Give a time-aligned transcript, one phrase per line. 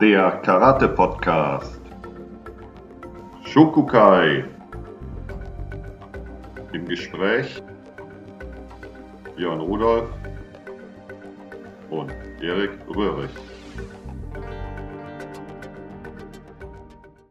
[0.00, 1.80] der Karate-Podcast.
[3.44, 4.44] Shokukai.
[6.72, 7.62] Im Gespräch
[9.36, 10.10] Björn Rudolf
[11.90, 12.10] und
[12.42, 13.30] Erik Röhrig.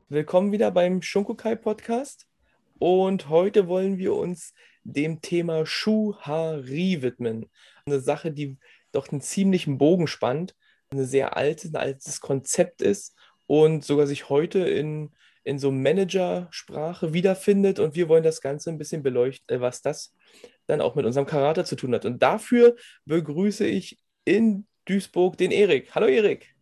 [0.07, 2.27] Willkommen wieder beim Shunkukai Podcast
[2.79, 4.53] und heute wollen wir uns
[4.85, 7.49] dem Thema Shuhari widmen.
[7.85, 8.57] Eine Sache, die
[8.93, 10.55] doch einen ziemlichen Bogen spannt,
[10.93, 13.15] eine sehr alte, ein altes Konzept ist
[13.47, 15.11] und sogar sich heute in,
[15.43, 17.79] in so Managersprache wiederfindet.
[17.79, 20.15] Und wir wollen das Ganze ein bisschen beleuchten, was das
[20.67, 22.05] dann auch mit unserem Karate zu tun hat.
[22.05, 22.75] Und dafür
[23.05, 25.93] begrüße ich in Duisburg den Erik.
[25.93, 26.55] Hallo Erik.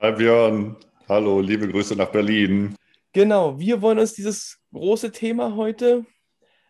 [0.00, 0.76] Hi Björn.
[1.08, 2.74] Hallo, liebe Grüße nach Berlin.
[3.12, 6.06] Genau, wir wollen uns dieses große Thema heute ein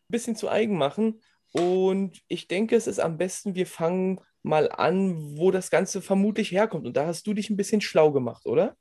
[0.09, 1.21] bisschen zu eigen machen.
[1.53, 6.53] Und ich denke, es ist am besten, wir fangen mal an, wo das Ganze vermutlich
[6.53, 6.87] herkommt.
[6.87, 8.77] Und da hast du dich ein bisschen schlau gemacht, oder?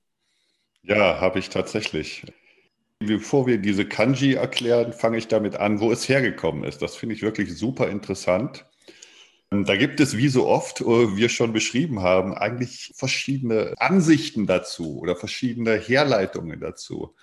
[0.83, 2.23] Ja, habe ich tatsächlich.
[2.99, 6.81] Bevor wir diese Kanji erklären, fange ich damit an, wo es hergekommen ist.
[6.81, 8.65] Das finde ich wirklich super interessant.
[9.49, 14.99] Da gibt es, wie so oft äh, wir schon beschrieben haben, eigentlich verschiedene Ansichten dazu
[14.99, 17.15] oder verschiedene Herleitungen dazu.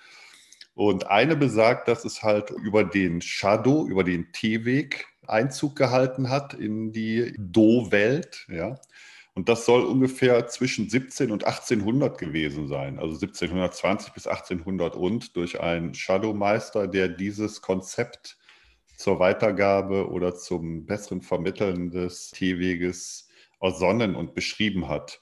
[0.73, 6.53] Und eine besagt, dass es halt über den Shadow, über den T-Weg Einzug gehalten hat
[6.53, 8.45] in die Do-Welt.
[8.49, 8.79] Ja.
[9.35, 15.35] Und das soll ungefähr zwischen 17 und 1800 gewesen sein, also 1720 bis 1800 und
[15.35, 18.37] durch einen Shadowmeister, der dieses Konzept
[18.95, 23.27] zur Weitergabe oder zum besseren Vermitteln des T-Weges
[23.59, 25.19] ersonnen und beschrieben hat.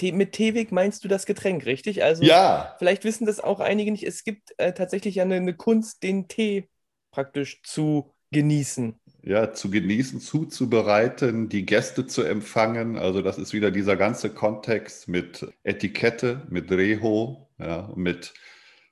[0.00, 2.02] Mit Teeweg meinst du das Getränk, richtig?
[2.02, 2.74] Also ja.
[2.78, 4.04] Vielleicht wissen das auch einige nicht.
[4.04, 6.68] Es gibt äh, tatsächlich ja eine, eine, Kunst, den Tee
[7.12, 8.98] praktisch zu genießen.
[9.24, 12.98] Ja, zu genießen, zuzubereiten, die Gäste zu empfangen.
[12.98, 18.34] Also das ist wieder dieser ganze Kontext mit Etikette, mit Reho, ja, mit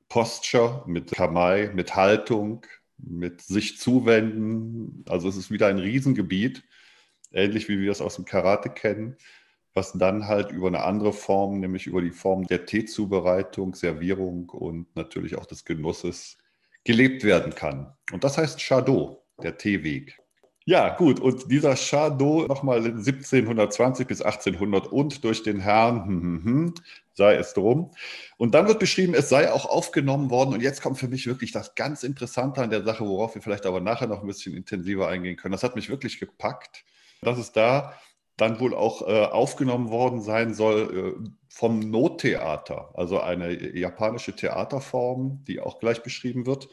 [0.09, 2.65] Posture, mit Kamai, mit Haltung,
[2.99, 5.05] mit sich zuwenden.
[5.09, 6.63] Also es ist wieder ein Riesengebiet,
[7.33, 9.17] ähnlich wie wir es aus dem Karate kennen
[9.75, 14.95] was dann halt über eine andere Form, nämlich über die Form der Teezubereitung, Servierung und
[14.97, 16.39] natürlich auch des Genusses
[16.85, 17.93] gelebt werden kann.
[18.13, 20.20] Und das heißt Chardot, der Teeweg.
[20.71, 21.19] Ja, gut.
[21.19, 26.75] Und dieser Chardot nochmal 1720 bis 1800 und durch den Herrn, hm, hm, hm,
[27.13, 27.91] sei es drum.
[28.37, 30.55] Und dann wird beschrieben, es sei auch aufgenommen worden.
[30.55, 33.67] Und jetzt kommt für mich wirklich das ganz Interessante an der Sache, worauf wir vielleicht
[33.67, 35.51] aber nachher noch ein bisschen intensiver eingehen können.
[35.51, 36.85] Das hat mich wirklich gepackt,
[37.21, 37.97] dass es da
[38.37, 45.43] dann wohl auch äh, aufgenommen worden sein soll äh, vom Nottheater, also eine japanische Theaterform,
[45.49, 46.69] die auch gleich beschrieben wird.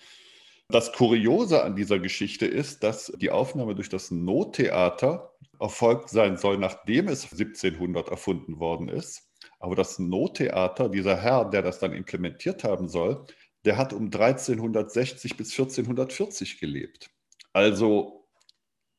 [0.70, 6.58] Das Kuriose an dieser Geschichte ist, dass die Aufnahme durch das Nottheater erfolgt sein soll,
[6.58, 9.30] nachdem es 1700 erfunden worden ist.
[9.60, 13.26] Aber das Nottheater, dieser Herr, der das dann implementiert haben soll,
[13.64, 17.10] der hat um 1360 bis 1440 gelebt.
[17.54, 18.28] Also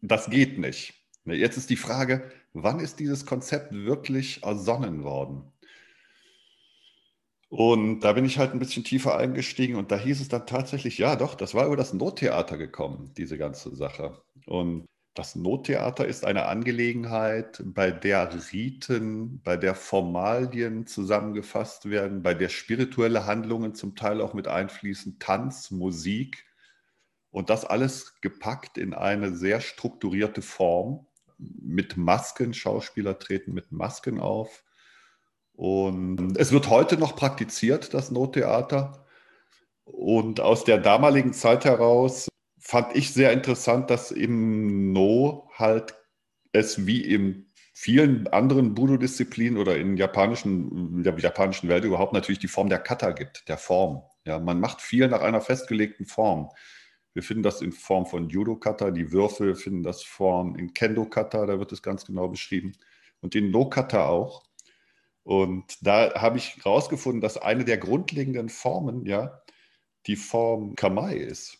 [0.00, 0.94] das geht nicht.
[1.26, 5.52] Jetzt ist die Frage, wann ist dieses Konzept wirklich ersonnen worden?
[7.50, 10.98] Und da bin ich halt ein bisschen tiefer eingestiegen und da hieß es dann tatsächlich,
[10.98, 14.22] ja doch, das war über das Nottheater gekommen, diese ganze Sache.
[14.46, 22.34] Und das Nottheater ist eine Angelegenheit, bei der Riten, bei der Formalien zusammengefasst werden, bei
[22.34, 26.44] der spirituelle Handlungen zum Teil auch mit einfließen, Tanz, Musik
[27.30, 31.06] und das alles gepackt in eine sehr strukturierte Form
[31.38, 34.64] mit Masken, Schauspieler treten mit Masken auf.
[35.58, 39.04] Und es wird heute noch praktiziert, das Nottheater.
[39.84, 42.28] Und aus der damaligen Zeit heraus
[42.60, 45.96] fand ich sehr interessant, dass im No halt
[46.52, 52.46] es wie in vielen anderen Budo-Disziplinen oder in japanischen, der japanischen Welt überhaupt natürlich die
[52.46, 54.02] Form der Kata gibt, der Form.
[54.24, 56.50] Ja, man macht viel nach einer festgelegten Form.
[57.14, 61.58] Wir finden das in Form von Judo-Kata, die Würfel, finden das Form in Kendo-Kata, da
[61.58, 62.74] wird es ganz genau beschrieben.
[63.20, 64.47] Und in No-Kata auch.
[65.28, 69.42] Und da habe ich herausgefunden, dass eine der grundlegenden Formen ja
[70.06, 71.58] die Form Kamai ist.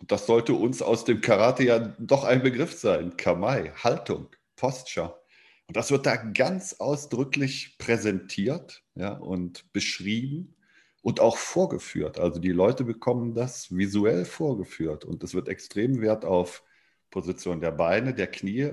[0.00, 3.16] Und das sollte uns aus dem Karate ja doch ein Begriff sein.
[3.16, 5.18] Kamai, Haltung, Posture.
[5.66, 10.54] Und das wird da ganz ausdrücklich präsentiert ja, und beschrieben
[11.00, 12.18] und auch vorgeführt.
[12.18, 16.62] Also die Leute bekommen das visuell vorgeführt und es wird extrem Wert auf
[17.10, 18.72] Position der Beine, der Knie,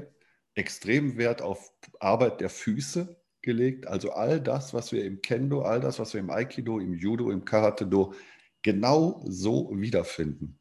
[0.53, 1.71] extrem Wert auf
[2.01, 3.87] Arbeit der Füße gelegt.
[3.87, 7.31] Also all das, was wir im Kendo, all das, was wir im Aikido, im Judo,
[7.31, 8.13] im Karate-Do
[8.61, 10.59] genau so wiederfinden.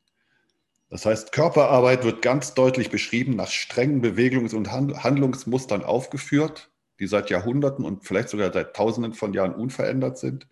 [0.88, 7.31] Das heißt, Körperarbeit wird ganz deutlich beschrieben, nach strengen Bewegungs- und Handlungsmustern aufgeführt, die seit
[7.31, 10.49] Jahrhunderten und vielleicht sogar seit Tausenden von Jahren unverändert sind.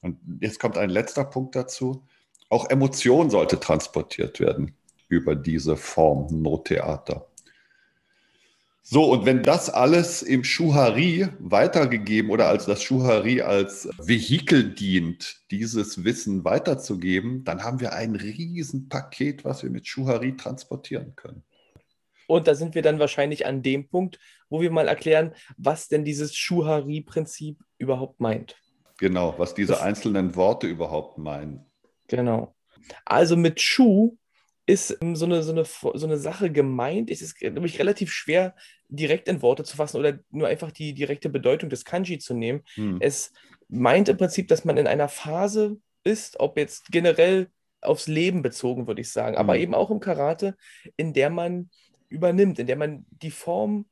[0.00, 2.06] Und jetzt kommt ein letzter Punkt dazu.
[2.48, 4.74] Auch Emotion sollte transportiert werden
[5.08, 7.28] über diese Form Nottheater.
[8.84, 15.40] So, und wenn das alles im Schuhari weitergegeben oder als das Schuhari als Vehikel dient,
[15.52, 21.44] dieses Wissen weiterzugeben, dann haben wir ein Riesenpaket, was wir mit Schuhari transportieren können.
[22.26, 24.18] Und da sind wir dann wahrscheinlich an dem Punkt,
[24.48, 28.56] wo wir mal erklären, was denn dieses Schuhari-Prinzip überhaupt meint.
[28.98, 31.64] Genau, was diese das, einzelnen Worte überhaupt meinen.
[32.08, 32.54] Genau.
[33.04, 34.16] Also mit Schuh
[34.66, 37.10] ist ähm, so eine, so eine, so eine Sache gemeint.
[37.10, 38.54] Es ist nämlich relativ schwer,
[38.88, 42.62] direkt in Worte zu fassen oder nur einfach die direkte Bedeutung des Kanji zu nehmen.
[42.74, 42.98] Hm.
[43.00, 43.32] Es
[43.68, 47.48] meint im Prinzip, dass man in einer Phase ist, ob jetzt generell
[47.80, 49.62] aufs Leben bezogen, würde ich sagen, aber hm.
[49.62, 50.56] eben auch im Karate,
[50.96, 51.70] in der man
[52.08, 53.86] übernimmt, in der man die Form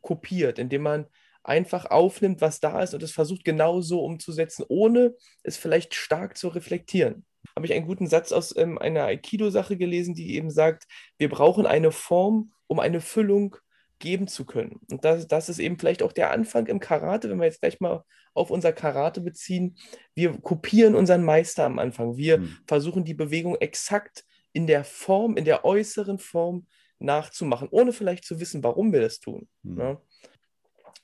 [0.00, 1.06] kopiert, in dem man
[1.42, 6.36] einfach aufnimmt, was da ist und es versucht genau so umzusetzen, ohne es vielleicht stark
[6.36, 7.24] zu reflektieren
[7.54, 10.84] habe ich einen guten Satz aus ähm, einer Aikido-Sache gelesen, die eben sagt,
[11.18, 13.56] wir brauchen eine Form, um eine Füllung
[13.98, 14.80] geben zu können.
[14.90, 17.80] Und das, das ist eben vielleicht auch der Anfang im Karate, wenn wir jetzt gleich
[17.80, 18.04] mal
[18.34, 19.76] auf unser Karate beziehen.
[20.14, 22.16] Wir kopieren unseren Meister am Anfang.
[22.16, 22.58] Wir hm.
[22.66, 26.66] versuchen die Bewegung exakt in der Form, in der äußeren Form
[26.98, 29.48] nachzumachen, ohne vielleicht zu wissen, warum wir das tun.
[29.62, 29.74] Hm.
[29.74, 30.00] Ne?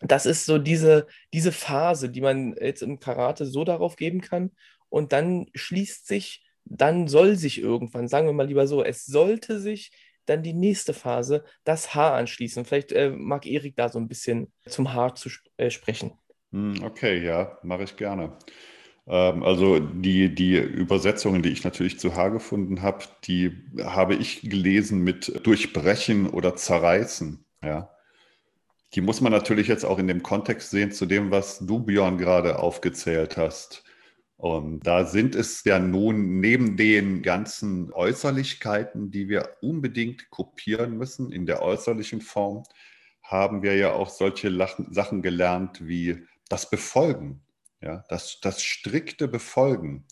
[0.01, 4.51] Das ist so diese, diese Phase, die man jetzt im Karate so darauf geben kann
[4.91, 9.59] und dann schließt sich, dann soll sich irgendwann, sagen wir mal lieber so, es sollte
[9.59, 9.91] sich
[10.27, 12.65] dann die nächste Phase, das Haar anschließen.
[12.65, 16.13] Vielleicht äh, mag Erik da so ein bisschen zum Haar zu sp äh, sprechen.
[16.53, 18.37] Hm, okay, ja, mache ich gerne.
[19.07, 23.53] Ähm, also die, die Übersetzungen, die ich natürlich zu Haar gefunden habe, die
[23.83, 27.45] habe ich gelesen mit durchbrechen oder zerreißen.
[27.63, 27.91] Ja.
[28.95, 32.19] Die muss man natürlich jetzt auch in dem Kontext sehen zu dem, was du, Björn,
[32.19, 33.85] gerade aufgezählt hast.
[34.41, 41.31] Und da sind es ja nun neben den ganzen Äußerlichkeiten, die wir unbedingt kopieren müssen
[41.31, 42.63] in der äußerlichen Form,
[43.23, 44.51] haben wir ja auch solche
[44.91, 47.43] Sachen gelernt wie das Befolgen,
[47.83, 50.07] ja, das, das strikte Befolgen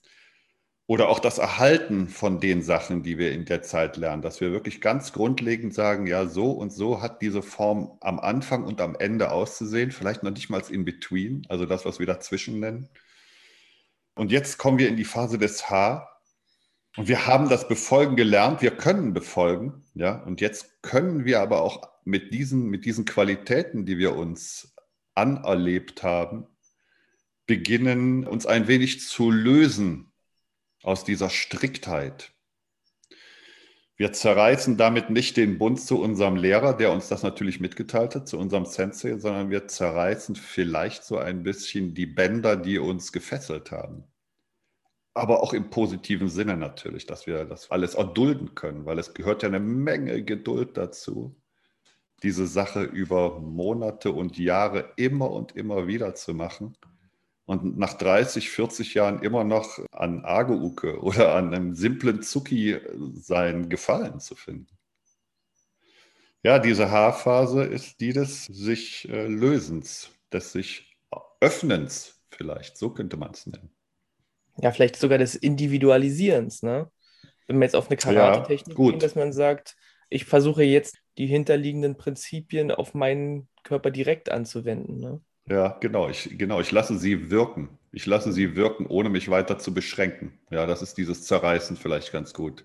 [0.86, 4.52] oder auch das Erhalten von den Sachen, die wir in der Zeit lernen, dass wir
[4.52, 8.94] wirklich ganz grundlegend sagen, ja, so und so hat diese Form am Anfang und am
[8.94, 12.90] Ende auszusehen, vielleicht noch nicht mal in between, also das, was wir dazwischen nennen.
[14.18, 16.08] Und jetzt kommen wir in die Phase des H.
[16.96, 21.62] Und wir haben das Befolgen gelernt, wir können befolgen, ja, und jetzt können wir aber
[21.62, 24.74] auch mit diesen, mit diesen Qualitäten, die wir uns
[25.14, 26.48] anerlebt haben,
[27.46, 30.10] beginnen, uns ein wenig zu lösen
[30.82, 32.32] aus dieser Striktheit.
[33.98, 38.28] Wir zerreißen damit nicht den Bund zu unserem Lehrer, der uns das natürlich mitgeteilt hat,
[38.28, 43.72] zu unserem Sensei, sondern wir zerreißen vielleicht so ein bisschen die Bänder, die uns gefesselt
[43.72, 44.04] haben.
[45.14, 49.42] Aber auch im positiven Sinne natürlich, dass wir das alles erdulden können, weil es gehört
[49.42, 51.34] ja eine Menge Geduld dazu,
[52.22, 56.76] diese Sache über Monate und Jahre immer und immer wieder zu machen
[57.48, 62.78] und nach 30, 40 Jahren immer noch an Ageuke oder an einem simplen Zuki
[63.14, 64.76] sein Gefallen zu finden.
[66.42, 70.94] Ja, diese Haarphase ist die des sich äh, Lösens, des sich
[71.40, 73.70] Öffnens vielleicht, so könnte man es nennen.
[74.58, 76.90] Ja, vielleicht sogar des Individualisierens, ne?
[77.46, 79.74] Wenn wir jetzt auf eine Karate-Technik ja, gehen, dass man sagt,
[80.10, 84.98] ich versuche jetzt die hinterliegenden Prinzipien auf meinen Körper direkt anzuwenden.
[84.98, 85.20] Ne?
[85.50, 86.08] Ja, genau.
[86.08, 86.60] Ich, genau.
[86.60, 87.78] Ich lasse sie wirken.
[87.92, 90.38] Ich lasse sie wirken, ohne mich weiter zu beschränken.
[90.50, 92.64] Ja, das ist dieses Zerreißen vielleicht ganz gut.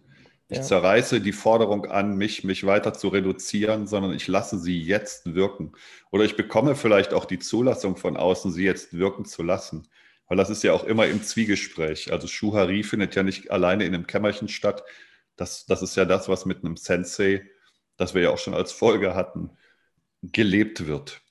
[0.49, 0.63] Ich ja.
[0.63, 5.71] zerreiße die Forderung an, mich, mich weiter zu reduzieren, sondern ich lasse sie jetzt wirken.
[6.11, 9.87] Oder ich bekomme vielleicht auch die Zulassung von außen, sie jetzt wirken zu lassen.
[10.27, 12.11] Weil das ist ja auch immer im Zwiegespräch.
[12.11, 14.83] Also Schuhari findet ja nicht alleine in einem Kämmerchen statt.
[15.37, 17.49] Das, das ist ja das, was mit einem Sensei,
[17.97, 19.51] das wir ja auch schon als Folge hatten,
[20.21, 21.22] gelebt wird.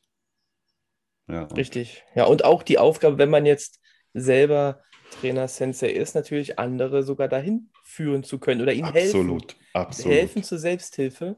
[1.33, 2.05] Ja, Richtig.
[2.15, 3.81] Ja, und auch die Aufgabe, wenn man jetzt
[4.13, 4.83] selber
[5.21, 9.67] Trainer Sensei ist, natürlich andere sogar dahin führen zu können oder ihnen absolut, helfen.
[9.73, 10.13] Absolut.
[10.13, 11.37] Helfen zur Selbsthilfe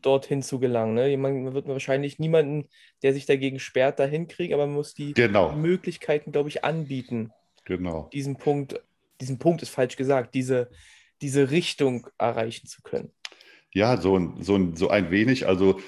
[0.00, 0.94] dorthin zu gelangen.
[0.94, 1.16] Ne?
[1.16, 2.68] Man wird wahrscheinlich niemanden,
[3.02, 5.52] der sich dagegen sperrt, dahin kriegen, aber man muss die genau.
[5.52, 7.30] Möglichkeiten, glaube ich, anbieten.
[7.64, 8.10] Genau.
[8.12, 8.80] Diesen Punkt,
[9.20, 10.70] diesen Punkt ist falsch gesagt, diese,
[11.22, 13.10] diese Richtung erreichen zu können.
[13.72, 15.46] Ja, so, so, so ein wenig.
[15.46, 15.80] Also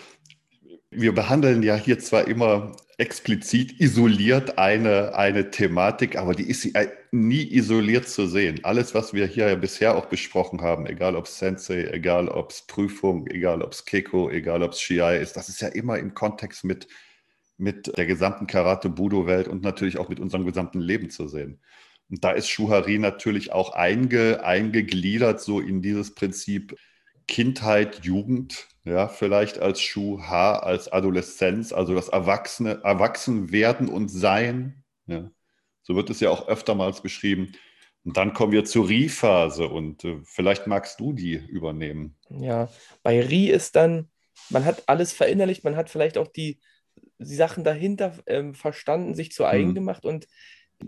[0.90, 6.68] wir behandeln ja hier zwar immer explizit isoliert eine, eine Thematik, aber die ist
[7.12, 8.60] nie isoliert zu sehen.
[8.62, 12.62] Alles, was wir hier bisher auch besprochen haben, egal ob es Sensei, egal ob es
[12.62, 16.14] Prüfung, egal ob es Keko, egal ob es Shiai ist, das ist ja immer im
[16.14, 16.88] Kontext mit,
[17.58, 21.60] mit der gesamten Karate-Budo-Welt und natürlich auch mit unserem gesamten Leben zu sehen.
[22.08, 26.76] Und da ist Shuhari natürlich auch einge, eingegliedert so in dieses Prinzip
[27.26, 34.84] Kindheit, Jugend, ja, vielleicht als Shuha, als Adoleszenz, also das Erwachsene, Erwachsenwerden und Sein.
[35.06, 35.28] Ja.
[35.82, 37.52] So wird es ja auch öftermals beschrieben.
[38.04, 42.16] Und dann kommen wir zur Ri-Phase und äh, vielleicht magst du die übernehmen.
[42.30, 42.68] Ja,
[43.02, 44.08] bei Ri ist dann,
[44.50, 46.60] man hat alles verinnerlicht, man hat vielleicht auch die,
[47.18, 49.74] die Sachen dahinter ähm, verstanden, sich zu eigen hm.
[49.74, 50.28] gemacht und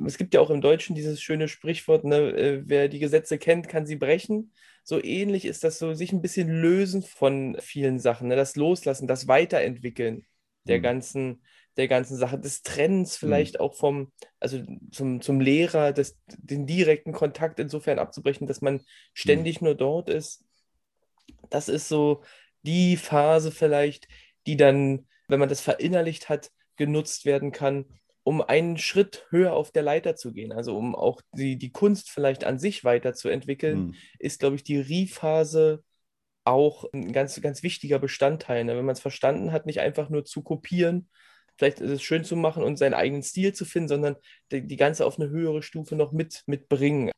[0.07, 3.68] es gibt ja auch im Deutschen dieses schöne Sprichwort, ne, äh, wer die Gesetze kennt,
[3.68, 4.52] kann sie brechen.
[4.85, 8.37] So ähnlich ist das so, sich ein bisschen lösen von vielen Sachen, ne?
[8.37, 10.26] das Loslassen, das Weiterentwickeln
[10.64, 10.83] der mhm.
[10.83, 11.42] ganzen,
[11.76, 13.61] der ganzen Sache, des Trennens vielleicht mhm.
[13.61, 19.61] auch vom, also zum, zum Lehrer, des, den direkten Kontakt insofern abzubrechen, dass man ständig
[19.61, 19.66] mhm.
[19.66, 20.45] nur dort ist.
[21.50, 22.23] Das ist so
[22.62, 24.09] die Phase vielleicht,
[24.47, 27.87] die dann, wenn man das verinnerlicht hat, genutzt werden kann,
[28.28, 32.11] um einen Schritt höher auf der Leiter zu gehen, also um auch die, die Kunst
[32.11, 33.94] vielleicht an sich weiterzuentwickeln, mhm.
[34.18, 35.82] ist, glaube ich, die Rie-Phase
[36.44, 38.64] auch ein ganz, ganz wichtiger Bestandteil.
[38.64, 38.76] Ne?
[38.76, 41.08] Wenn man es verstanden hat, nicht einfach nur zu kopieren,
[41.56, 44.16] vielleicht ist es schön zu machen und seinen eigenen Stil zu finden, sondern
[44.52, 47.11] die, die ganze auf eine höhere Stufe noch mit, mitbringen.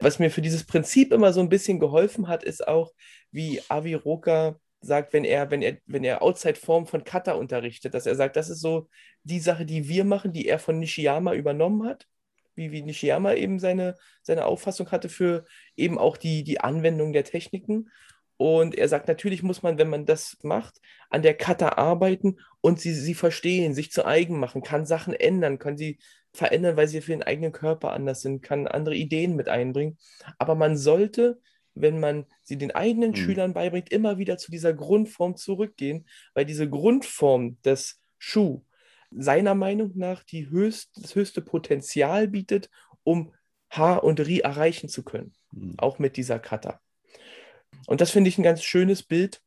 [0.00, 2.92] Was mir für dieses Prinzip immer so ein bisschen geholfen hat, ist auch,
[3.30, 8.06] wie Avi Roka sagt, wenn er, wenn er, wenn er Outside-Form von Kata unterrichtet, dass
[8.06, 8.88] er sagt, das ist so
[9.22, 12.06] die Sache, die wir machen, die er von Nishiyama übernommen hat,
[12.54, 15.44] wie, wie Nishiyama eben seine, seine Auffassung hatte für
[15.76, 17.90] eben auch die, die Anwendung der Techniken.
[18.36, 22.80] Und er sagt, natürlich muss man, wenn man das macht, an der Kata arbeiten und
[22.80, 25.98] sie, sie verstehen, sich zu eigen machen, kann Sachen ändern, kann sie
[26.32, 29.98] verändern, weil sie für den eigenen Körper anders sind, kann andere Ideen mit einbringen.
[30.38, 31.40] Aber man sollte
[31.74, 33.16] wenn man sie den eigenen mhm.
[33.16, 38.64] Schülern beibringt, immer wieder zu dieser Grundform zurückgehen, weil diese Grundform des Schuh
[39.10, 42.70] seiner Meinung nach die höchst, das höchste Potenzial bietet,
[43.02, 43.32] um
[43.70, 45.74] H und Ri erreichen zu können, mhm.
[45.78, 46.80] auch mit dieser Kata.
[47.86, 49.40] Und das finde ich ein ganz schönes Bild,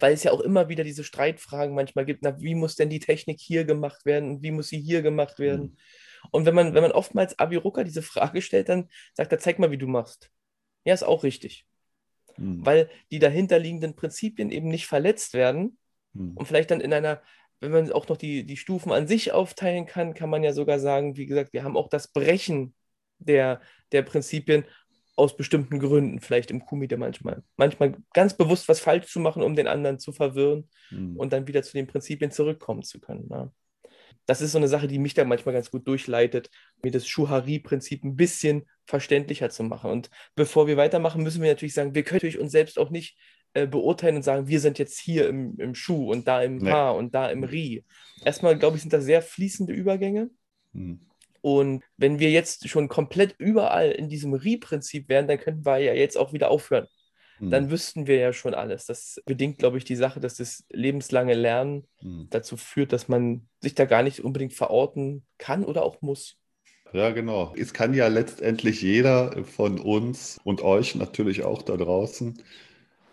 [0.00, 3.00] weil es ja auch immer wieder diese Streitfragen manchmal gibt, na, wie muss denn die
[3.00, 5.62] Technik hier gemacht werden und wie muss sie hier gemacht werden?
[5.62, 5.76] Mhm.
[6.30, 9.70] Und wenn man, wenn man oftmals Abiruka diese Frage stellt, dann sagt er, zeig mal,
[9.70, 10.30] wie du machst.
[10.84, 11.66] Ja, ist auch richtig.
[12.36, 12.64] Mhm.
[12.64, 15.78] Weil die dahinterliegenden Prinzipien eben nicht verletzt werden
[16.12, 16.36] mhm.
[16.36, 17.22] und vielleicht dann in einer,
[17.60, 20.78] wenn man auch noch die, die Stufen an sich aufteilen kann, kann man ja sogar
[20.78, 22.74] sagen, wie gesagt, wir haben auch das Brechen
[23.18, 23.60] der,
[23.92, 24.64] der Prinzipien
[25.16, 27.42] aus bestimmten Gründen, vielleicht im Kumite manchmal.
[27.56, 31.16] Manchmal ganz bewusst was falsch zu machen, um den anderen zu verwirren mhm.
[31.16, 33.26] und dann wieder zu den Prinzipien zurückkommen zu können.
[33.28, 33.50] Ja
[34.26, 36.50] das ist so eine Sache, die mich da manchmal ganz gut durchleitet,
[36.82, 39.90] mir das Schuhari-Prinzip ein bisschen verständlicher zu machen.
[39.90, 43.18] Und bevor wir weitermachen, müssen wir natürlich sagen, wir können natürlich uns selbst auch nicht
[43.54, 46.70] äh, beurteilen und sagen, wir sind jetzt hier im, im Schuh und da im nee.
[46.70, 47.84] Haar und da im Ri.
[48.24, 50.30] Erstmal, glaube ich, sind das sehr fließende Übergänge.
[50.72, 51.00] Mhm.
[51.40, 55.94] Und wenn wir jetzt schon komplett überall in diesem Ri-Prinzip wären, dann könnten wir ja
[55.94, 56.88] jetzt auch wieder aufhören
[57.40, 57.70] dann hm.
[57.70, 58.86] wüssten wir ja schon alles.
[58.86, 62.26] Das bedingt, glaube ich, die Sache, dass das lebenslange Lernen mhm.
[62.30, 66.36] dazu führt, dass man sich da gar nicht unbedingt verorten kann oder auch muss.
[66.92, 67.54] Ja, genau.
[67.56, 72.42] Es kann ja letztendlich jeder von uns und euch natürlich auch da draußen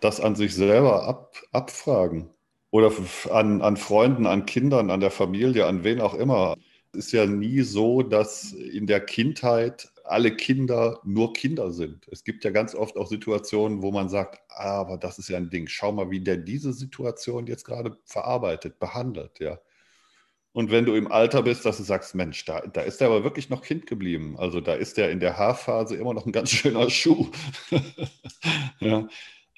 [0.05, 2.29] das an sich selber ab, abfragen.
[2.71, 2.91] Oder
[3.31, 6.55] an, an Freunden, an Kindern, an der Familie, an wen auch immer.
[6.91, 12.07] Es ist ja nie so, dass in der Kindheit alle Kinder nur Kinder sind.
[12.11, 15.49] Es gibt ja ganz oft auch Situationen, wo man sagt, aber das ist ja ein
[15.49, 15.67] Ding.
[15.67, 19.59] Schau mal, wie der diese Situation jetzt gerade verarbeitet, behandelt, ja.
[20.53, 23.25] Und wenn du im Alter bist, dass du sagst, Mensch, da, da ist er aber
[23.25, 24.37] wirklich noch Kind geblieben.
[24.37, 27.29] Also da ist er in der Haarphase immer noch ein ganz schöner Schuh.
[28.79, 29.05] ja.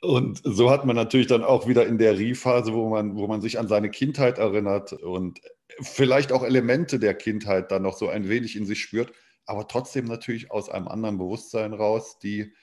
[0.01, 3.41] Und so hat man natürlich dann auch wieder in der Rie-Phase, wo man, wo man
[3.41, 5.39] sich an seine Kindheit erinnert und
[5.81, 9.11] vielleicht auch Elemente der Kindheit dann noch so ein wenig in sich spürt
[9.47, 12.53] aber trotzdem natürlich aus einem anderen Bewusstsein raus, die,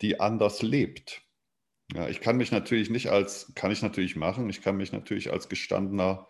[0.00, 1.22] die anders lebt.
[1.94, 5.30] Ja, ich kann mich natürlich nicht als, kann ich natürlich machen, ich kann mich natürlich
[5.30, 6.26] als gestandener,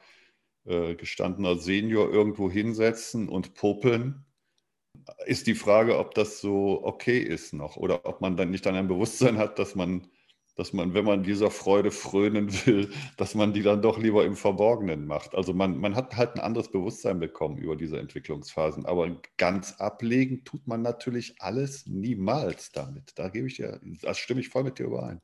[0.65, 4.25] äh, gestandener Senior irgendwo hinsetzen und popeln.
[5.27, 8.75] Ist die Frage, ob das so okay ist noch oder ob man dann nicht dann
[8.75, 10.09] ein Bewusstsein hat, dass man
[10.59, 14.35] dass man, wenn man dieser Freude frönen will, dass man die dann doch lieber im
[14.35, 15.35] Verborgenen macht.
[15.37, 20.45] Also man, man hat halt ein anderes Bewusstsein bekommen über diese Entwicklungsphasen, aber ganz ablegen
[20.45, 23.13] tut man natürlich alles niemals damit.
[23.15, 25.21] Da gebe ich dir, das stimme ich voll mit dir überein.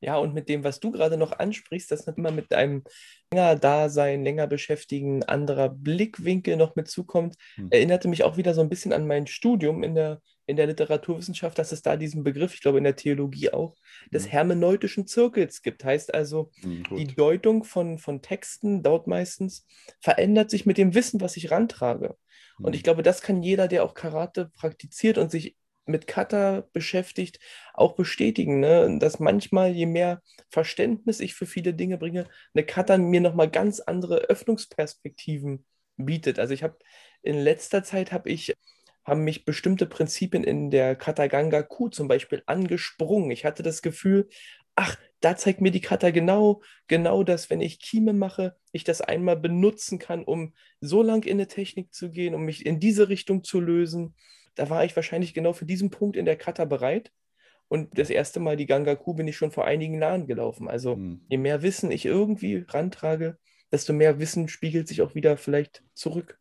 [0.00, 2.84] Ja, und mit dem, was du gerade noch ansprichst, dass immer mit einem
[3.32, 7.68] länger Dasein, länger beschäftigen, anderer Blickwinkel noch mit zukommt, hm.
[7.70, 11.58] erinnerte mich auch wieder so ein bisschen an mein Studium in der, in der Literaturwissenschaft,
[11.58, 13.76] dass es da diesen Begriff, ich glaube in der Theologie auch,
[14.12, 14.32] des Mhm.
[14.32, 15.84] hermeneutischen Zirkels gibt.
[15.84, 17.06] Heißt also, Hm, die.
[17.16, 19.66] Deutung von, von Texten dort meistens
[20.00, 22.16] verändert sich mit dem Wissen, was ich rantrage.
[22.62, 22.84] Und ich Hm.
[22.84, 27.40] glaube, das kann jeder, der auch Karate praktiziert und sich mit Kata beschäftigt,
[27.74, 28.98] auch bestätigen, ne?
[29.00, 33.80] Dass manchmal, je mehr Verständnis ich für viele Dinge bringe, eine Kata mir nochmal ganz
[33.80, 35.64] andere Öffnungsperspektiven
[35.96, 36.38] bietet.
[36.38, 36.76] Also ich habe
[37.22, 38.54] in letzter Zeit habe ich
[39.04, 43.30] haben mich bestimmte Prinzipien in der Kataganga Ku zum Beispiel angesprungen.
[43.30, 44.28] Ich hatte das Gefühl,
[44.76, 49.00] ach, da zeigt mir die Kata genau, genau das, wenn ich Kime mache, ich das
[49.00, 53.08] einmal benutzen kann, um so lang in eine Technik zu gehen, um mich in diese
[53.08, 54.14] Richtung zu lösen.
[54.54, 57.12] Da war ich wahrscheinlich genau für diesen Punkt in der Kata bereit.
[57.68, 60.68] Und das erste Mal die Gangaku bin ich schon vor einigen Jahren gelaufen.
[60.68, 61.20] Also Hm.
[61.28, 63.38] je mehr Wissen ich irgendwie rantrage,
[63.70, 66.39] desto mehr Wissen spiegelt sich auch wieder vielleicht zurück.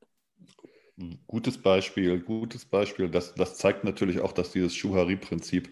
[1.28, 3.10] Gutes Beispiel, gutes Beispiel.
[3.10, 5.70] Das, das zeigt natürlich auch, dass dieses Shuhari-Prinzip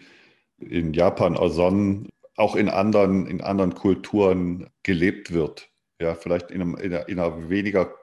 [0.58, 5.68] in Japan, Oson, auch in anderen, in anderen Kulturen gelebt wird.
[6.00, 7.94] Ja, vielleicht in, einem, in, einer, in einer weniger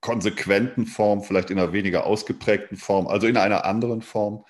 [0.00, 4.44] konsequenten Form, vielleicht in einer weniger ausgeprägten Form, also in einer anderen Form.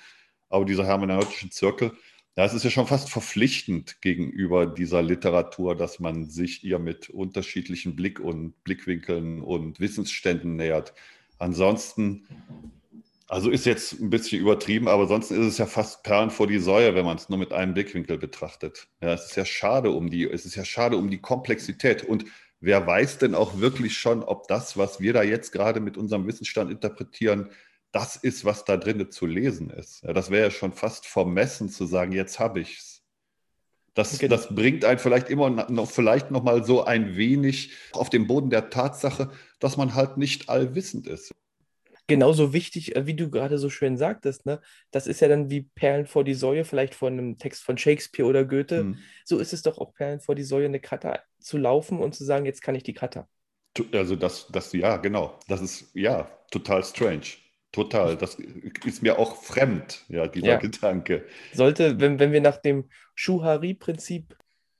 [0.48, 1.92] Aber dieser hermeneutische Zirkel,
[2.36, 7.10] ja, es ist ja schon fast verpflichtend gegenüber dieser Literatur, dass man sich ihr mit
[7.10, 10.94] unterschiedlichen Blick und Blickwinkeln und Wissensständen nähert.
[11.38, 12.26] Ansonsten,
[13.28, 16.58] also ist jetzt ein bisschen übertrieben, aber sonst ist es ja fast Perlen vor die
[16.58, 18.88] Säue, wenn man es nur mit einem Blickwinkel betrachtet.
[19.00, 22.04] Ja, es ist ja schade um die, es ist ja schade um die Komplexität.
[22.04, 22.24] Und
[22.60, 26.26] wer weiß denn auch wirklich schon, ob das, was wir da jetzt gerade mit unserem
[26.26, 27.50] Wissensstand interpretieren,
[27.92, 30.02] das ist, was da drinnen zu lesen ist.
[30.02, 32.95] Ja, das wäre ja schon fast vermessen zu sagen, jetzt habe ich es.
[33.96, 34.36] Das, Genau.
[34.36, 38.50] das bringt einen vielleicht immer noch, vielleicht noch mal so ein wenig auf den Boden
[38.50, 41.34] der Tatsache, dass man halt nicht allwissend ist.
[42.06, 44.60] Genauso wichtig, äh, wie du gerade so schön sagtest, ne?
[44.92, 48.28] Das ist ja dann wie Perlen vor die Säue, vielleicht von einem Text von Shakespeare
[48.28, 48.80] oder Goethe.
[48.82, 48.98] Hm.
[49.24, 52.24] So ist es doch auch Perlen vor die Säue, eine Kata zu laufen und zu
[52.24, 52.94] sagen, jetzt kann ich die.
[53.74, 55.38] Tu- Also das, das, ja, genau.
[55.48, 57.26] Das ist ja total strange.
[57.76, 58.16] Total.
[58.16, 58.38] Das
[58.86, 60.56] ist mir auch fremd, ja, dieser Ja.
[60.56, 61.26] Gedanke.
[61.52, 64.34] Sollte, wenn, wenn wir nach dem Shuhari-Prinzip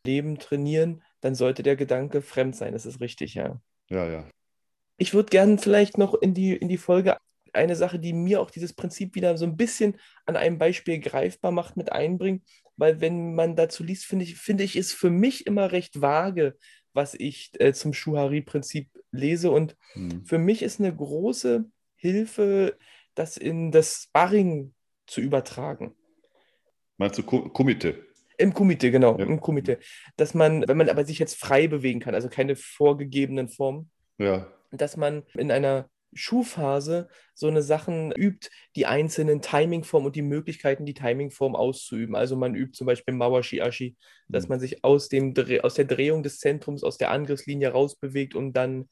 [0.07, 2.73] leben, trainieren, dann sollte der Gedanke fremd sein.
[2.73, 3.61] Das ist richtig, ja.
[3.91, 4.25] Ja, ja.
[4.97, 7.19] Ich würde gerne vielleicht noch in die, in die Folge
[7.53, 11.53] eine Sache, die mir auch dieses Prinzip wieder so ein bisschen an einem Beispiel greifbar
[11.53, 12.45] macht, mit einbringen.
[12.79, 16.57] Weil wenn man dazu liest, finde ich, finde ich, ist für mich immer recht vage,
[16.95, 19.51] was ich äh, zum Shuhari-Prinzip lese.
[19.51, 20.25] Und Hm.
[20.25, 22.77] für mich ist eine große Hilfe,
[23.15, 24.75] das in das Sparring
[25.07, 25.95] zu übertragen.
[26.99, 28.07] Meinst du Kumite?
[28.39, 29.25] Im Kumite, genau, Ja.
[29.25, 29.79] im Kumite.
[30.17, 34.53] Dass man, wenn man aber sich jetzt frei bewegen kann, also keine vorgegebenen Formen, Ja.
[34.71, 40.87] dass man in einer Schuhphase so eine Sachen übt, die einzelnen Timingformen und die Möglichkeiten,
[40.87, 42.15] die Timingform auszuüben.
[42.15, 43.97] Also man übt zum Beispiel Mawashi Ashi,
[44.29, 44.49] dass Hm.
[44.51, 48.89] man sich aus, dem, aus der Drehung des Zentrums, aus der Angriffslinie rausbewegt, um dann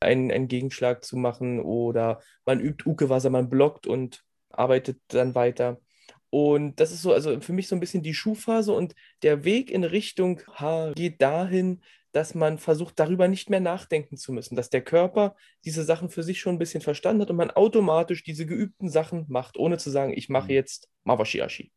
[0.00, 1.60] einen, einen Gegenschlag zu machen.
[1.60, 5.80] Oder man übt Ukewasser, man blockt und arbeitet dann weiter.
[6.30, 9.70] Und das ist so, also für mich so ein bisschen die Schuhphase und der Weg
[9.70, 11.82] in Richtung H geht dahin,
[12.12, 16.22] dass man versucht, darüber nicht mehr nachdenken zu müssen, dass der Körper diese Sachen für
[16.22, 19.90] sich schon ein bisschen verstanden hat und man automatisch diese geübten Sachen macht, ohne zu
[19.90, 20.52] sagen, ich mache Mhm.
[20.52, 21.72] jetzt Mawashi Ashi.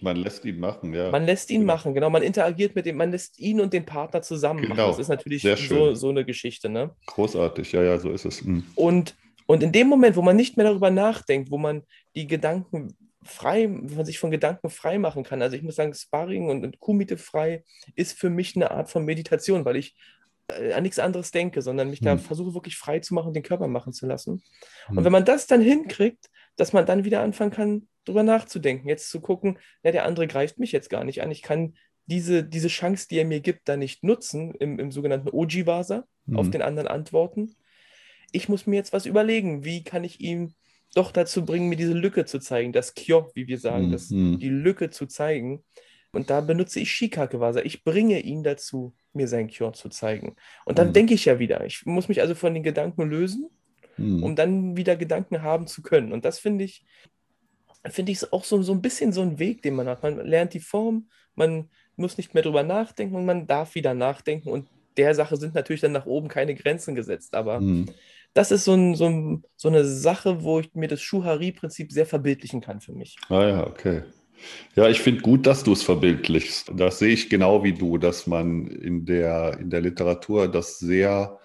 [0.00, 1.10] Man lässt ihn machen, ja.
[1.10, 1.72] Man lässt ihn Genau.
[1.74, 4.76] machen, genau, man interagiert mit dem, man lässt ihn und den Partner zusammen machen.
[4.76, 6.90] Genau, Das ist natürlich so, so eine Geschichte, ne?
[7.06, 8.40] Großartig, ja, ja, so ist es.
[8.40, 8.64] Hm.
[8.74, 9.14] Und,
[9.46, 11.82] und in dem Moment, wo man nicht mehr darüber nachdenkt, wo man
[12.16, 15.94] die Gedanken frei, wo man sich von Gedanken frei machen kann, also ich muss sagen,
[15.94, 17.62] Sparring und, und Kumite frei
[17.94, 19.94] ist für mich eine Art von Meditation, weil ich
[20.48, 22.18] äh, an nichts anderes denke, sondern mich da Hm.
[22.18, 24.42] versuche wirklich frei zu machen und den Körper machen zu lassen.
[24.86, 24.98] Hm.
[24.98, 29.10] Und wenn man das dann hinkriegt, dass man dann wieder anfangen kann, drüber nachzudenken, jetzt
[29.10, 31.74] zu gucken, ja, der andere greift mich jetzt gar nicht an, ich kann
[32.06, 36.46] diese, diese Chance, die er mir gibt, da nicht nutzen, im, im sogenannten Oji-Vasa, auf
[36.46, 36.52] Hm.
[36.52, 37.54] den anderen antworten.
[38.32, 40.54] Ich muss mir jetzt was überlegen, wie kann ich ihn
[40.94, 44.08] doch dazu bringen, mir diese Lücke zu zeigen, das Kyo, wie wir sagen, Hm, das,
[44.08, 45.64] die Lücke zu zeigen.
[46.12, 47.60] Und da benutze ich Shikake-Vasa.
[47.62, 50.36] Ich bringe ihn dazu, mir sein Kyo zu zeigen.
[50.64, 50.92] Und dann Hm.
[50.92, 51.64] denke ich ja wieder.
[51.64, 53.48] Ich muss mich also von den Gedanken lösen,
[53.96, 54.22] Hm.
[54.22, 56.12] um dann wieder Gedanken haben zu können.
[56.12, 56.84] Und das finde ich,
[57.88, 60.02] finde ich auch so, so ein bisschen so ein Weg, den man hat.
[60.02, 64.48] Man lernt die Form, man muss nicht mehr drüber nachdenken und man darf wieder nachdenken.
[64.50, 67.34] Und der Sache sind natürlich dann nach oben keine Grenzen gesetzt.
[67.34, 67.86] Aber Hm.
[68.32, 72.06] das ist so, ein, so, ein, so eine Sache, wo ich mir das Schuhari-Prinzip sehr
[72.06, 73.16] verbildlichen kann für mich.
[73.28, 74.02] Ah ja, okay.
[74.76, 76.72] Ja, ich finde gut, dass du es verbildlichst.
[76.76, 81.38] Das sehe ich genau wie du, dass man in der, in der Literatur das sehr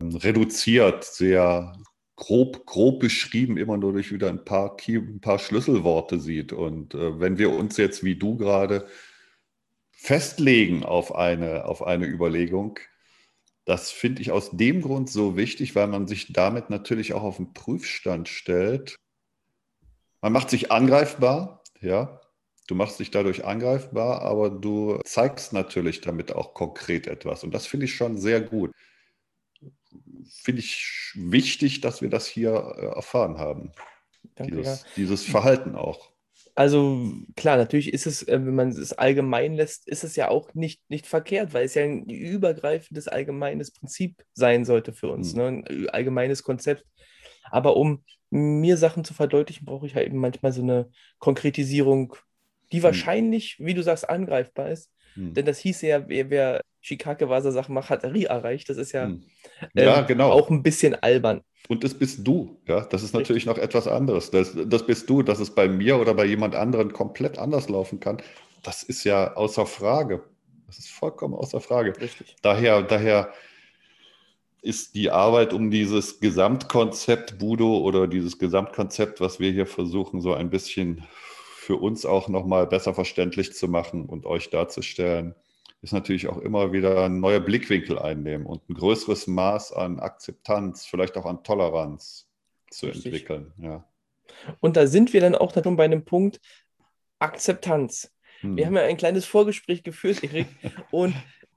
[0.00, 1.72] ähm, reduziert, sehr
[2.20, 6.52] grob, grob beschrieben immer nur durch wieder ein paar, Key, ein paar Schlüsselworte sieht.
[6.52, 8.86] Und äh, wenn wir uns jetzt, wie du gerade,
[9.90, 12.78] festlegen auf eine, auf eine Überlegung,
[13.64, 17.36] das finde ich aus dem Grund so wichtig, weil man sich damit natürlich auch auf
[17.38, 18.96] den Prüfstand stellt.
[20.20, 22.20] Man macht sich angreifbar, ja.
[22.66, 27.42] Du machst dich dadurch angreifbar, aber du zeigst natürlich damit auch konkret etwas.
[27.42, 28.70] Und das finde ich schon sehr gut
[30.28, 33.72] finde ich wichtig, dass wir das hier äh, erfahren haben.
[34.34, 34.88] Danke, dieses, ja.
[34.96, 36.10] dieses Verhalten auch.
[36.54, 40.52] Also klar, natürlich ist es, äh, wenn man es allgemein lässt, ist es ja auch
[40.54, 45.38] nicht, nicht verkehrt, weil es ja ein übergreifendes allgemeines Prinzip sein sollte für uns, mhm.
[45.38, 45.46] ne?
[45.46, 46.84] ein allgemeines Konzept.
[47.50, 52.14] Aber um mir Sachen zu verdeutlichen, brauche ich halt eben manchmal so eine Konkretisierung,
[52.72, 52.84] die hm.
[52.84, 53.66] wahrscheinlich, mhm.
[53.66, 54.92] wie du sagst, angreifbar ist.
[55.16, 55.34] Mhm.
[55.34, 58.68] Denn das hieße ja, wer, wer Shikake-Wasa-Sachen macht, hat Rie erreicht.
[58.68, 59.22] Das ist ja, hm.
[59.74, 60.30] ja ähm, genau.
[60.30, 61.42] auch ein bisschen albern.
[61.68, 62.58] Und das bist du.
[62.66, 64.30] Ja, das ist natürlich noch etwas anderes.
[64.30, 68.00] Das, das bist du, dass es bei mir oder bei jemand anderen komplett anders laufen
[68.00, 68.20] kann.
[68.62, 70.24] Das ist ja außer Frage.
[70.66, 71.94] Das ist vollkommen außer Frage.
[72.00, 72.36] Richtig.
[72.42, 73.32] Daher, daher
[74.62, 80.34] ist die Arbeit um dieses Gesamtkonzept Budo oder dieses Gesamtkonzept, was wir hier versuchen, so
[80.34, 81.06] ein bisschen
[81.56, 85.34] für uns auch nochmal besser verständlich zu machen und euch darzustellen,
[85.82, 90.86] ist natürlich auch immer wieder ein neuer Blickwinkel einnehmen und ein größeres Maß an Akzeptanz,
[90.86, 92.28] vielleicht auch an Toleranz
[92.70, 93.06] zu Richtig.
[93.06, 93.52] entwickeln.
[93.58, 93.84] Ja.
[94.60, 96.40] Und da sind wir dann auch schon bei einem Punkt
[97.18, 98.12] Akzeptanz.
[98.40, 98.56] Hm.
[98.56, 100.46] Wir haben ja ein kleines Vorgespräch geführt, Erik,
[100.90, 101.14] und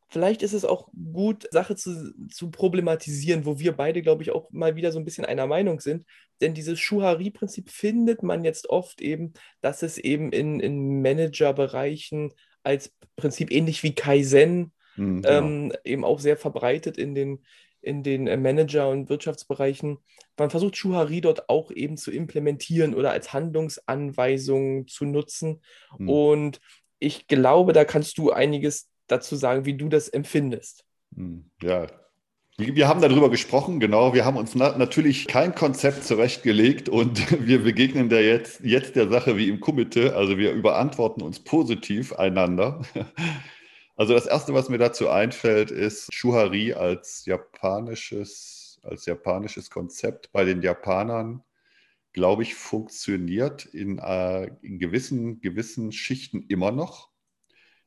[0.10, 4.50] vielleicht ist es auch gut, Sache zu, zu problematisieren, wo wir beide, glaube ich, auch
[4.52, 6.06] mal wieder so ein bisschen einer Meinung sind.
[6.40, 12.94] Denn dieses Schuhari-Prinzip findet man jetzt oft eben, dass es eben in, in Managerbereichen als
[13.16, 15.38] Prinzip ähnlich wie Kaizen mhm, genau.
[15.38, 17.44] ähm, eben auch sehr verbreitet in den,
[17.82, 20.00] in den äh, Manager- und Wirtschaftsbereichen.
[20.38, 25.62] Man versucht Schuhari dort auch eben zu implementieren oder als Handlungsanweisung zu nutzen.
[25.98, 26.10] Mhm.
[26.10, 26.62] Und
[27.00, 30.86] ich glaube, da kannst du einiges dazu sagen, wie du das empfindest.
[31.16, 31.88] Hm, ja,
[32.58, 34.14] wir haben darüber gesprochen, genau.
[34.14, 39.10] Wir haben uns na natürlich kein Konzept zurechtgelegt und wir begegnen der jetzt, jetzt der
[39.10, 40.10] Sache wie im Komitee.
[40.10, 42.82] Also wir überantworten uns positiv einander.
[43.96, 50.46] Also das Erste, was mir dazu einfällt, ist Shuhari als japanisches, als japanisches Konzept bei
[50.46, 51.44] den Japanern,
[52.12, 57.13] glaube ich, funktioniert in, äh, in gewissen, gewissen Schichten immer noch.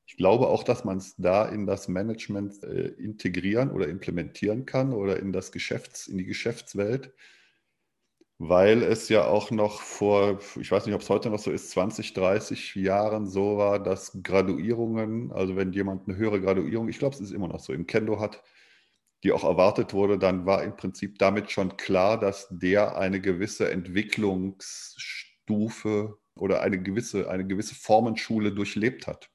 [0.07, 4.93] Ich glaube auch, dass man es da in das Management äh, integrieren oder implementieren kann
[4.93, 7.13] oder in, das Geschäfts-, in die Geschäftswelt,
[8.39, 11.71] weil es ja auch noch vor, ich weiß nicht, ob es heute noch so ist,
[11.71, 17.17] 20, 30 Jahren so war, dass Graduierungen, also wenn jemand eine höhere Graduierung, ich glaube,
[17.17, 18.45] es ist immer noch so, im Kendo hat,
[19.25, 23.71] die auch erwartet wurde, dann war im Prinzip damit schon klar, dass der eine gewisse
[23.73, 29.31] Entwicklungsstufe oder eine gewisse, eine gewisse Formenschule durchlebt hat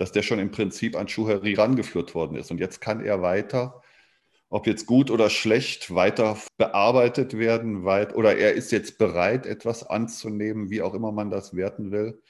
[0.00, 2.50] dass der schon im Prinzip an Schuheri rangeführt worden ist.
[2.50, 3.82] Und jetzt kann er weiter,
[4.48, 9.84] ob jetzt gut oder schlecht, weiter bearbeitet werden, weit, oder er ist jetzt bereit, etwas
[9.84, 12.22] anzunehmen, wie auch immer man das werten will.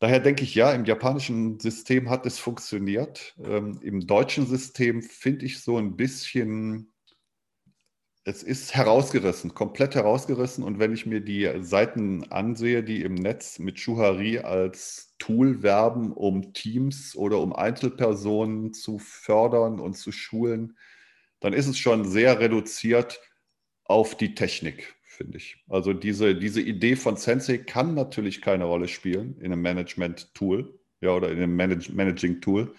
[0.00, 3.36] Daher denke ich, ja, im japanischen System hat es funktioniert.
[3.38, 6.92] Ähm, Im deutschen System finde ich so ein bisschen
[8.24, 10.64] es ist herausgerissen, komplett herausgerissen.
[10.64, 16.12] Und wenn ich mir die Seiten ansehe, die im Netz mit Schuhari als Tool werben,
[16.12, 20.78] um Teams oder um Einzelpersonen zu fördern und zu schulen,
[21.40, 23.20] dann ist es schon sehr reduziert
[23.84, 25.62] auf die Technik, finde ich.
[25.68, 31.10] Also diese, diese Idee von Sensei kann natürlich keine Rolle spielen in einem Management-Tool ja,
[31.10, 32.74] oder in einem Manage Managing-Tool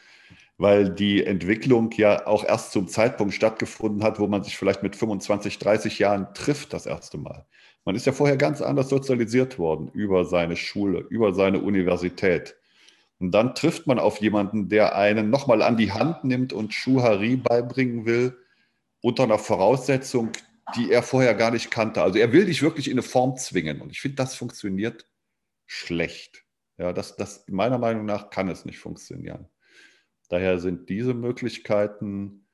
[0.57, 4.95] weil die Entwicklung ja auch erst zum Zeitpunkt stattgefunden hat, wo man sich vielleicht mit
[4.95, 7.45] 25, 30 Jahren trifft das erste Mal.
[7.83, 12.55] Man ist ja vorher ganz anders sozialisiert worden über seine Schule, über seine Universität.
[13.19, 17.37] Und dann trifft man auf jemanden, der einen nochmal an die Hand nimmt und Schuhari
[17.37, 18.37] beibringen will,
[19.01, 20.31] unter einer Voraussetzung,
[20.75, 22.01] die er vorher gar nicht kannte.
[22.01, 23.81] Also er will dich wirklich in eine Form zwingen.
[23.81, 25.05] Und ich finde, das funktioniert
[25.67, 26.43] schlecht.
[26.77, 29.47] Ja, das, das meiner Meinung nach kann es nicht funktionieren.
[30.35, 32.45] Daher sind diese Möglichkeiten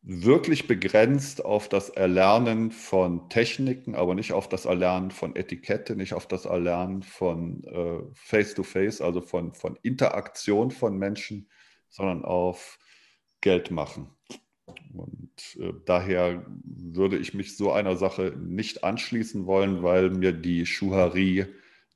[0.00, 6.14] wirklich begrenzt auf das Erlernen von Techniken, aber nicht auf das Erlernen von Etikette, nicht
[6.14, 11.50] auf das Erlernen von äh, Face-to-Face, -face, also von, von Interaktion von Menschen,
[11.90, 12.78] sondern auf
[13.42, 14.08] Geld machen.
[14.94, 20.64] Und äh, daher würde ich mich so einer Sache nicht anschließen wollen, weil mir die
[20.64, 21.44] Schuhari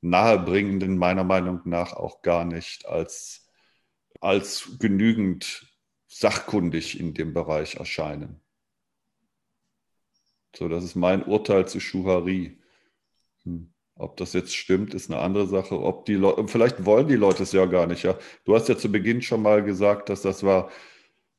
[0.01, 3.44] nahebringenden meiner Meinung nach auch gar nicht als
[4.21, 5.75] als genügend
[6.07, 8.41] sachkundig in dem Bereich erscheinen.
[10.55, 12.57] So, das ist mein Urteil zu Schuhari.
[13.43, 13.71] Hm.
[13.97, 15.79] Ob das jetzt stimmt, ist eine andere Sache.
[15.79, 18.03] Ob die Leute, vielleicht wollen die Leute es ja gar nicht.
[18.03, 20.69] Ja, du hast ja zu Beginn schon mal gesagt, dass das war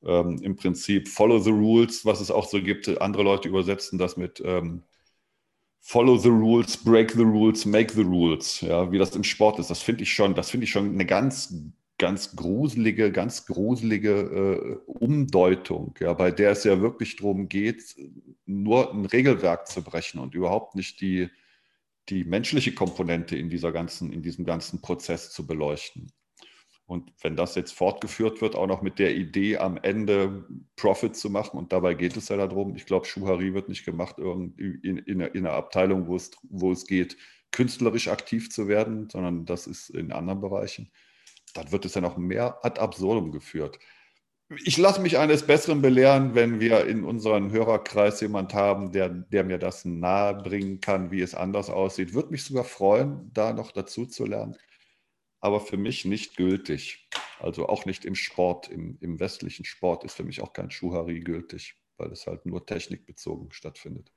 [0.02, 2.88] ähm, im Prinzip Follow the Rules, was es auch so gibt.
[3.00, 4.82] Andere Leute übersetzen das mit ähm,
[5.80, 8.60] Follow the Rules, Break the Rules, Make the Rules.
[8.62, 9.70] Ja, wie das im Sport ist.
[9.70, 10.34] Das finde ich schon.
[10.34, 11.54] Das finde ich schon eine ganz
[11.98, 17.96] ganz gruselige, ganz gruselige äh, Umdeutung, ja, bei der es ja wirklich darum geht,
[18.44, 21.30] nur ein Regelwerk zu brechen und überhaupt nicht die,
[22.08, 26.12] die menschliche Komponente in, dieser ganzen, in diesem ganzen Prozess zu beleuchten.
[26.84, 31.30] Und wenn das jetzt fortgeführt wird, auch noch mit der Idee, am Ende Profit zu
[31.30, 34.98] machen, und dabei geht es ja darum, ich glaube, Schuhari wird nicht gemacht in, in,
[34.98, 37.16] in, einer Abteilung, wo es, wo es geht,
[37.50, 40.90] künstlerisch aktiv zu werden, sondern das ist in anderen Bereichen
[41.56, 43.78] dann wird es ja noch mehr ad absurdum geführt.
[44.64, 49.42] Ich lasse mich eines Besseren belehren, wenn wir in unserem Hörerkreis jemand haben, der, der
[49.42, 52.14] mir das nahebringen kann, wie es anders aussieht.
[52.14, 54.56] Würde mich sogar freuen, da noch dazu zu lernen.
[55.40, 57.08] Aber für mich nicht gültig.
[57.40, 61.20] Also auch nicht im Sport, im, im westlichen Sport ist für mich auch kein Schuhari
[61.20, 64.12] gültig, weil es halt nur technikbezogen stattfindet.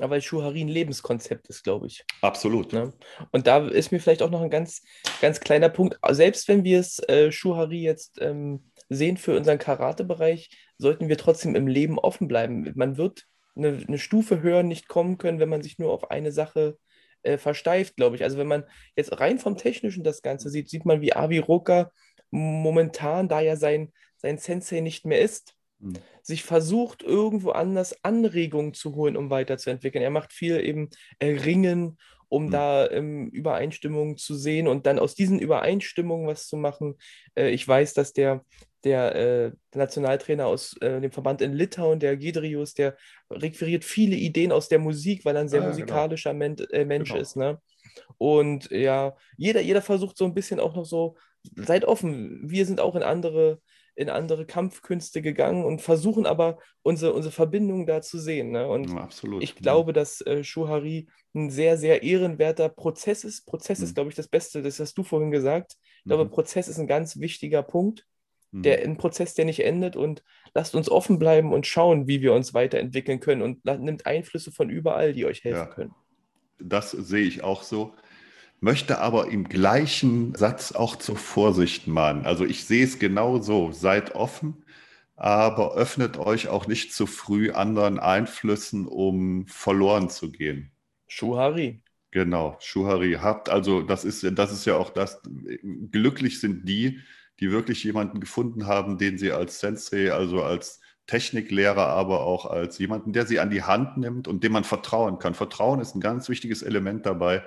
[0.00, 2.04] Aber weil Schuhari ein Lebenskonzept ist, glaube ich.
[2.22, 2.72] Absolut.
[2.72, 2.92] Ne?
[3.32, 4.82] Und da ist mir vielleicht auch noch ein ganz,
[5.20, 5.98] ganz kleiner Punkt.
[6.10, 11.54] Selbst wenn wir es äh, Schuhari jetzt ähm, sehen für unseren Karate-Bereich, sollten wir trotzdem
[11.54, 12.70] im Leben offen bleiben.
[12.74, 16.32] Man wird eine, eine Stufe höher nicht kommen können, wenn man sich nur auf eine
[16.32, 16.76] Sache
[17.22, 18.24] äh, versteift, glaube ich.
[18.24, 18.64] Also wenn man
[18.96, 21.92] jetzt rein vom Technischen das Ganze sieht, sieht man, wie Avi Roka
[22.30, 25.94] momentan, da ja sein, sein Sensei nicht mehr ist, hm.
[26.22, 30.02] sich versucht, irgendwo anders Anregungen zu holen, um weiterzuentwickeln.
[30.02, 30.90] Er macht viel eben
[31.22, 31.98] Ringen,
[32.30, 32.50] um mhm.
[32.50, 36.94] da ähm, Übereinstimmungen zu sehen und dann aus diesen Übereinstimmungen was zu machen.
[37.34, 38.44] Äh, ich weiß, dass der,
[38.84, 42.96] der, äh, Nationaltrainer aus äh, dem Verband in Litauen, der Gedrius, der
[43.30, 45.74] requiriert viele Ideen aus der Musik, weil er ein sehr ah, genau.
[45.74, 46.38] musikalischer genau.
[46.38, 47.20] Men äh, Mensch genau.
[47.20, 47.36] ist.
[47.36, 47.60] Ne?
[48.16, 51.16] Und ja, jeder, jeder versucht so ein bisschen auch noch so,
[51.56, 53.60] seid offen, wir sind auch in andere
[53.94, 58.50] in andere Kampfkünste gegangen und versuchen aber unsere, unsere Verbindung da zu sehen.
[58.50, 58.68] Ne?
[58.68, 59.08] Und ja,
[59.40, 63.46] ich glaube, dass äh, Shuhari ein sehr, sehr ehrenwerter Prozess ist.
[63.46, 63.84] Prozess mhm.
[63.84, 65.76] ist, glaube ich, das Beste, das hast du vorhin gesagt.
[65.98, 66.30] Ich glaube, mhm.
[66.30, 68.06] Prozess ist ein ganz wichtiger Punkt.
[68.52, 68.62] Mhm.
[68.62, 70.22] Der, ein Prozess, der nicht endet und
[70.54, 74.70] lasst uns offen bleiben und schauen, wie wir uns weiterentwickeln können und nimmt Einflüsse von
[74.70, 75.94] überall, die euch helfen ja, können.
[76.58, 77.94] Das sehe ich auch so
[78.60, 82.26] möchte aber im gleichen Satz auch zur Vorsicht mahnen.
[82.26, 84.64] Also ich sehe es genau so, seid offen,
[85.16, 90.70] aber öffnet euch auch nicht zu früh anderen Einflüssen, um verloren zu gehen.
[91.08, 91.82] Schuhari.
[92.10, 93.18] Genau, Schuhari.
[93.20, 95.22] Habt also, das ist, das ist ja auch das,
[95.90, 97.00] glücklich sind die,
[97.38, 102.78] die wirklich jemanden gefunden haben, den sie als Sensei, also als Techniklehrer, aber auch als
[102.78, 105.34] jemanden, der sie an die Hand nimmt und dem man vertrauen kann.
[105.34, 107.42] Vertrauen ist ein ganz wichtiges Element dabei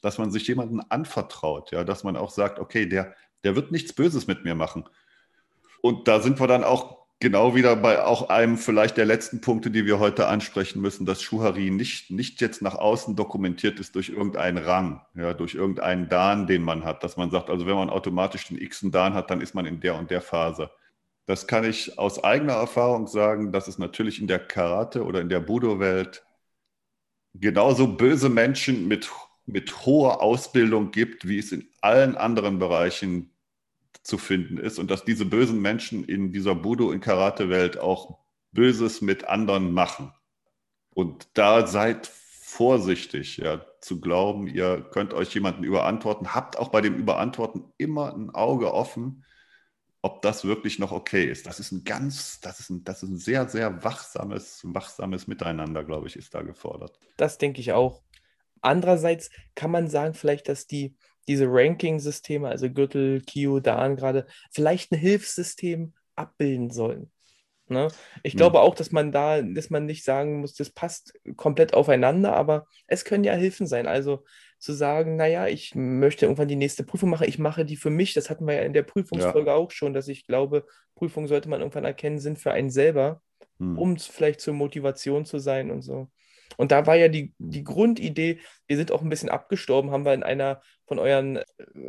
[0.00, 3.92] dass man sich jemandem anvertraut, ja, dass man auch sagt, okay, der, der wird nichts
[3.92, 4.84] Böses mit mir machen.
[5.82, 9.70] Und da sind wir dann auch genau wieder bei auch einem vielleicht der letzten Punkte,
[9.70, 14.08] die wir heute ansprechen müssen, dass Schuhari nicht, nicht jetzt nach außen dokumentiert ist durch
[14.08, 17.90] irgendeinen Rang, ja, durch irgendeinen Dan, den man hat, dass man sagt, also wenn man
[17.90, 20.70] automatisch den X Dan hat, dann ist man in der und der Phase.
[21.26, 25.28] Das kann ich aus eigener Erfahrung sagen, dass es natürlich in der Karate oder in
[25.28, 26.24] der Budo-Welt
[27.34, 29.10] genauso böse Menschen mit
[29.52, 33.30] mit hoher Ausbildung gibt, wie es in allen anderen Bereichen
[34.02, 38.18] zu finden ist und dass diese bösen Menschen in dieser Budo- und Karate-Welt auch
[38.52, 40.12] Böses mit anderen machen.
[40.94, 46.34] Und da seid vorsichtig, ja, zu glauben, ihr könnt euch jemanden überantworten.
[46.34, 49.24] Habt auch bei dem Überantworten immer ein Auge offen,
[50.02, 51.46] ob das wirklich noch okay ist.
[51.46, 55.84] Das ist ein ganz, das ist ein, das ist ein sehr, sehr wachsames, wachsames Miteinander,
[55.84, 56.98] glaube ich, ist da gefordert.
[57.16, 58.02] Das denke ich auch.
[58.60, 60.96] Andererseits kann man sagen, vielleicht, dass die,
[61.28, 67.10] diese Ranking-Systeme, also Gürtel, Kio, Dan gerade, vielleicht ein Hilfssystem abbilden sollen.
[67.70, 67.88] Ne?
[68.24, 68.38] Ich ja.
[68.38, 72.66] glaube auch, dass man da, dass man nicht sagen muss, das passt komplett aufeinander, aber
[72.88, 73.86] es können ja Hilfen sein.
[73.86, 74.24] Also
[74.58, 78.12] zu sagen, naja, ich möchte irgendwann die nächste Prüfung machen, ich mache die für mich,
[78.12, 79.56] das hatten wir ja in der Prüfungsfolge ja.
[79.56, 83.22] auch schon, dass ich glaube, Prüfungen sollte man irgendwann erkennen, sind für einen selber,
[83.58, 83.78] hm.
[83.78, 86.10] um vielleicht zur Motivation zu sein und so.
[86.56, 90.14] Und da war ja die, die Grundidee, wir sind auch ein bisschen abgestorben, haben wir
[90.14, 91.38] in einer von euren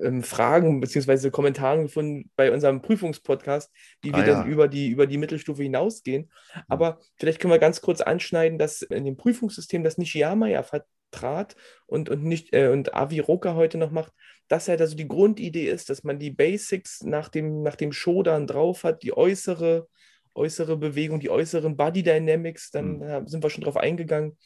[0.04, 1.32] ähm, Fragen bzw.
[1.32, 3.72] Kommentaren gefunden bei unserem Prüfungspodcast,
[4.04, 6.30] die wir ah, dann über die, über die Mittelstufe hinausgehen.
[6.54, 6.62] Mhm.
[6.68, 11.56] Aber vielleicht können wir ganz kurz anschneiden, dass in dem Prüfungssystem, das Nishiyama ja vertrat
[11.88, 14.14] und, und, nicht, äh, und Avi Roka heute noch macht,
[14.48, 18.48] dass halt also die Grundidee ist, dass man die Basics nach dem, nach dem Shodan
[18.48, 19.88] drauf hat, die äußere
[20.34, 23.28] äußere Bewegung, die äußeren Body Dynamics, dann mhm.
[23.28, 24.38] sind wir schon drauf eingegangen.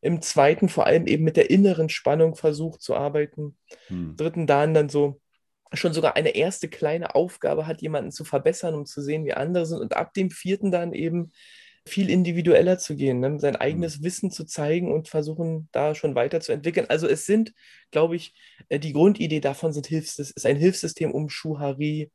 [0.00, 3.56] Im zweiten vor allem eben mit der inneren Spannung versucht zu arbeiten.
[3.88, 4.16] Mhm.
[4.16, 5.20] Dritten dann dann so
[5.72, 9.66] schon sogar eine erste kleine Aufgabe hat, jemanden zu verbessern, um zu sehen, wie andere
[9.66, 9.80] sind.
[9.80, 11.32] Und ab dem vierten dann eben
[11.84, 13.40] viel individueller zu gehen, ne?
[13.40, 14.04] sein eigenes mhm.
[14.04, 16.86] Wissen zu zeigen und versuchen, da schon weiterzuentwickeln.
[16.88, 17.52] Also es sind,
[17.90, 18.34] glaube ich,
[18.68, 22.10] äh, die Grundidee davon sind Hilfs ist ein Hilfssystem, um Schuhari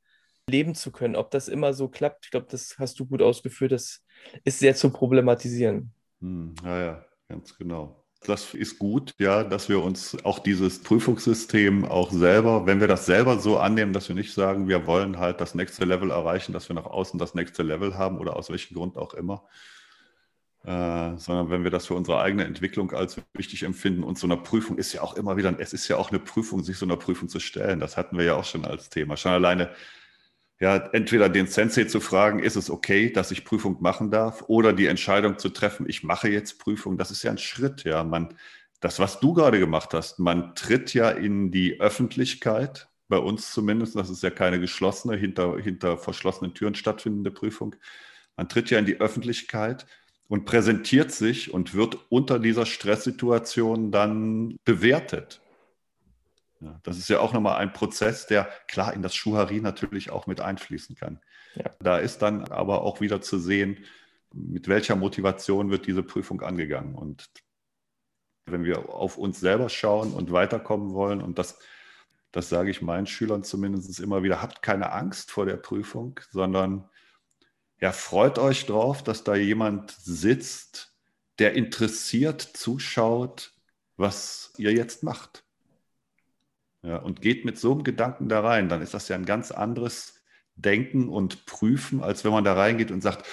[0.49, 1.15] leben zu können.
[1.15, 4.03] Ob das immer so klappt, ich glaube, das hast du gut ausgeführt, das
[4.43, 5.93] ist sehr zu problematisieren.
[6.21, 7.99] Hm, ja, ja, ganz genau.
[8.25, 13.05] Das ist gut, ja, dass wir uns auch dieses Prüfungssystem auch selber, wenn wir das
[13.05, 16.69] selber so annehmen, dass wir nicht sagen, wir wollen halt das nächste Level erreichen, dass
[16.69, 19.43] wir nach außen das nächste Level haben oder aus welchem Grund auch immer,
[20.63, 24.37] äh, sondern wenn wir das für unsere eigene Entwicklung als wichtig empfinden und so eine
[24.37, 26.95] Prüfung ist ja auch immer wieder, es ist ja auch eine Prüfung, sich so einer
[26.95, 27.81] Prüfung zu stellen.
[27.81, 29.17] Das hatten wir ja auch schon als Thema.
[29.17, 29.69] Schon alleine
[30.63, 34.71] ja, entweder den Sensei zu fragen, ist es okay, dass ich Prüfung machen darf, oder
[34.71, 38.05] die Entscheidung zu treffen, ich mache jetzt Prüfung, das ist ja ein Schritt, ja.
[38.05, 38.33] Man,
[38.79, 43.97] das, was du gerade gemacht hast, man tritt ja in die Öffentlichkeit, bei uns zumindest,
[43.97, 47.75] das ist ja keine geschlossene, hinter, hinter verschlossenen Türen stattfindende Prüfung.
[48.37, 49.85] Man tritt ja in die Öffentlichkeit
[50.29, 55.42] und präsentiert sich und wird unter dieser Stresssituation dann bewertet.
[56.63, 60.27] Ja, das ist ja auch nochmal ein Prozess, der klar in das Schuhari natürlich auch
[60.27, 61.19] mit einfließen kann.
[61.55, 61.71] Ja.
[61.79, 63.83] Da ist dann aber auch wieder zu sehen,
[64.33, 66.95] mit welcher Motivation wird diese Prüfung angegangen.
[66.95, 67.29] Und
[68.45, 71.59] wenn wir auf uns selber schauen und weiterkommen wollen, und das,
[72.31, 76.89] das sage ich meinen Schülern zumindest immer wieder, habt keine Angst vor der Prüfung, sondern
[77.79, 80.95] ja, freut euch drauf, dass da jemand sitzt,
[81.39, 83.53] der interessiert zuschaut,
[83.97, 85.42] was ihr jetzt macht.
[86.83, 89.51] Ja, und geht mit so einem Gedanken da rein, dann ist das ja ein ganz
[89.51, 90.21] anderes
[90.55, 93.25] Denken und Prüfen, als wenn man da reingeht und sagt,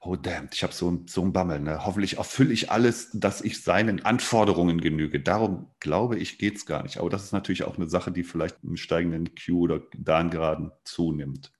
[0.00, 1.60] oh damn, ich habe so, so einen Bammel.
[1.60, 1.84] Ne?
[1.84, 5.20] Hoffentlich erfülle ich alles, dass ich seinen Anforderungen genüge.
[5.20, 6.98] Darum glaube ich, geht es gar nicht.
[6.98, 10.72] Aber das ist natürlich auch eine Sache, die vielleicht im steigenden Q oder dann gerade
[10.84, 11.52] zunimmt.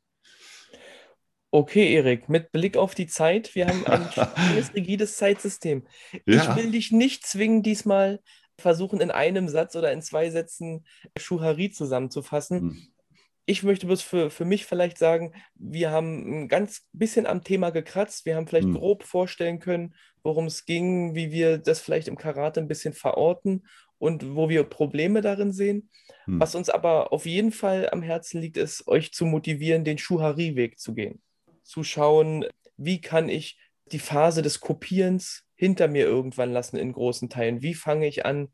[1.54, 5.86] Okay, Erik, mit Blick auf die Zeit, wir haben ein strenges, rigides Zeitsystem.
[6.24, 6.42] Ja.
[6.42, 8.20] Ich will dich nicht zwingen, diesmal
[8.62, 10.84] versuchen, in einem Satz oder in zwei Sätzen
[11.18, 12.60] Schuhari zusammenzufassen.
[12.60, 12.86] Hm.
[13.44, 17.70] Ich möchte bloß für, für mich vielleicht sagen, wir haben ein ganz bisschen am Thema
[17.70, 18.24] gekratzt.
[18.24, 18.74] Wir haben vielleicht hm.
[18.74, 23.66] grob vorstellen können, worum es ging, wie wir das vielleicht im Karate ein bisschen verorten
[23.98, 25.90] und wo wir Probleme darin sehen.
[26.24, 26.40] Hm.
[26.40, 30.78] Was uns aber auf jeden Fall am Herzen liegt, ist, euch zu motivieren, den Schuhari-Weg
[30.78, 31.20] zu gehen.
[31.64, 32.46] Zu schauen,
[32.76, 33.58] wie kann ich
[33.92, 37.62] die Phase des Kopierens hinter mir irgendwann lassen in großen Teilen?
[37.62, 38.48] Wie fange ich an,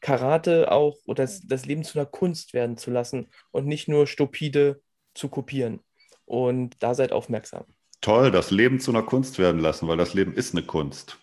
[0.00, 4.06] Karate auch oder das, das Leben zu einer Kunst werden zu lassen und nicht nur
[4.06, 4.80] stupide
[5.12, 5.80] zu kopieren?
[6.24, 7.66] Und da seid aufmerksam.
[8.00, 11.18] Toll, das Leben zu einer Kunst werden lassen, weil das Leben ist eine Kunst.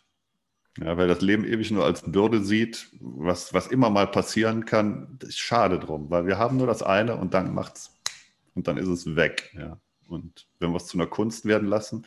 [0.79, 5.17] Ja, weil das Leben ewig nur als Bürde sieht, was, was immer mal passieren kann,
[5.23, 7.97] ist schade drum, weil wir haben nur das eine und dann macht's
[8.53, 9.51] und dann ist es weg.
[9.57, 9.79] Ja.
[10.07, 12.05] Und wenn wir es zu einer Kunst werden lassen,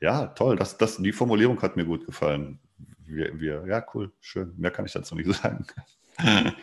[0.00, 0.56] ja, toll.
[0.56, 2.58] Das, das, die Formulierung hat mir gut gefallen.
[3.06, 4.52] Wir, wir, ja, cool, schön.
[4.56, 5.66] Mehr kann ich dazu nicht sagen.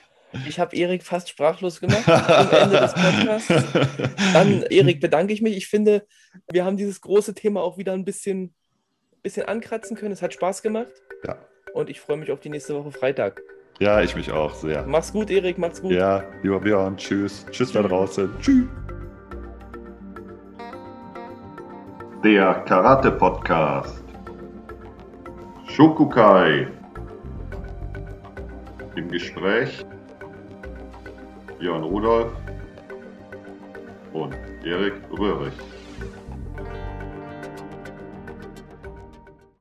[0.48, 3.54] Ich habe Erik fast sprachlos gemacht am Ende des Podcasts.
[4.34, 5.56] Dann, Erik, bedanke ich mich.
[5.56, 6.08] Ich finde,
[6.52, 8.54] wir haben dieses große Thema auch wieder ein bisschen,
[9.22, 10.12] bisschen ankratzen können.
[10.12, 10.91] Es hat Spaß gemacht.
[11.24, 11.38] Ja.
[11.74, 13.41] Und ich freue mich auf die nächste Woche Freitag.
[13.80, 14.86] Ja, ich mich auch sehr.
[14.86, 15.58] Mach's gut, Erik.
[15.58, 15.91] Mach's gut.
[15.91, 16.98] Ja, lieber Björn.
[16.98, 17.46] Tschüss.
[17.52, 18.30] Tschüss da draußen.
[18.39, 18.65] Tschüss.
[22.23, 24.01] Der Karate-Podcast.
[25.67, 26.67] Shokukai.
[28.95, 29.86] Im Gespräch
[31.59, 32.31] Björn Rudolf
[34.13, 34.33] und
[34.63, 35.53] Erik Röhrig.